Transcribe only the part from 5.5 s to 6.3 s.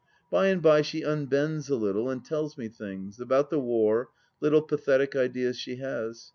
she has.